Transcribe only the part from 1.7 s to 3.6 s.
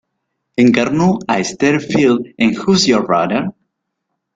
Field en "Who's Your Brother?